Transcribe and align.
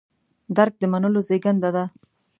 درک 0.55 0.73
د 0.81 0.83
منلو 0.91 1.19
زېږنده 1.27 1.69
ده. 1.75 1.85